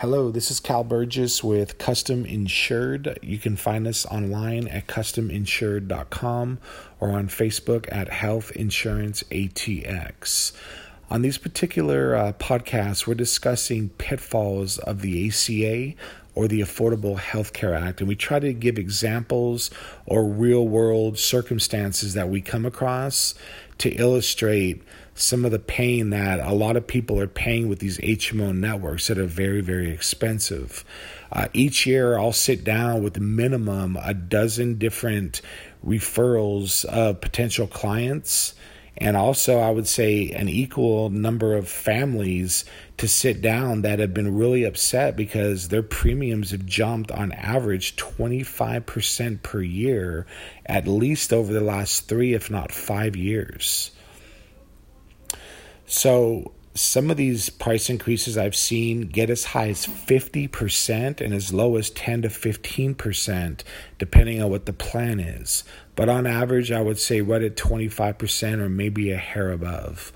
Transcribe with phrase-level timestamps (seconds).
[0.00, 3.18] Hello, this is Cal Burgess with Custom Insured.
[3.20, 6.58] You can find us online at custominsured.com
[7.00, 10.52] or on Facebook at Health Insurance ATX.
[11.10, 15.94] On these particular uh, podcasts, we're discussing pitfalls of the ACA
[16.34, 19.70] or the Affordable Health Care Act, and we try to give examples
[20.04, 23.34] or real world circumstances that we come across
[23.78, 24.82] to illustrate
[25.14, 29.08] some of the pain that a lot of people are paying with these HMO networks
[29.08, 30.84] that are very, very expensive.
[31.32, 35.40] Uh, each year, I'll sit down with minimum a dozen different
[35.84, 38.54] referrals of potential clients.
[39.00, 42.64] And also, I would say an equal number of families
[42.96, 47.94] to sit down that have been really upset because their premiums have jumped on average
[47.94, 50.26] 25% per year,
[50.66, 53.92] at least over the last three, if not five years.
[55.86, 61.52] So some of these price increases I've seen get as high as 50% and as
[61.52, 63.62] low as 10 to 15%,
[63.98, 65.64] depending on what the plan is.
[65.96, 70.12] But on average, I would say right at 25% or maybe a hair above.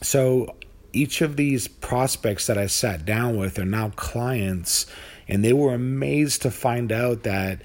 [0.00, 0.56] So
[0.92, 4.86] each of these prospects that I sat down with are now clients,
[5.28, 7.60] and they were amazed to find out that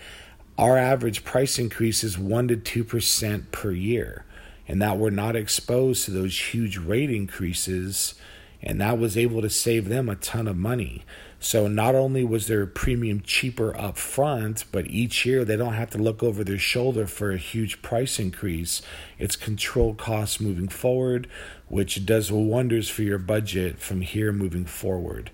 [0.57, 4.25] our average price increase is 1 to 2% per year
[4.67, 8.15] and that were not exposed to those huge rate increases
[8.63, 11.03] and that was able to save them a ton of money.
[11.39, 15.89] So not only was their premium cheaper up front, but each year they don't have
[15.89, 18.81] to look over their shoulder for a huge price increase.
[19.19, 21.27] It's controlled costs moving forward,
[21.67, 25.29] which does wonders for your budget from here moving forward.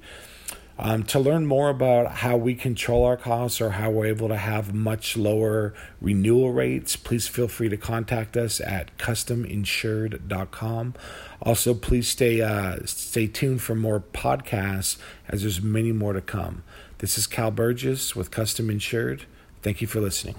[0.81, 4.37] Um, to learn more about how we control our costs or how we're able to
[4.37, 10.93] have much lower renewal rates, please feel free to contact us at custominsured.com.
[11.41, 14.95] Also, please stay uh, stay tuned for more podcasts
[15.27, 16.63] as there's many more to come.
[16.99, 19.25] This is Cal Burgess with Custom Insured.
[19.61, 20.35] Thank you for listening.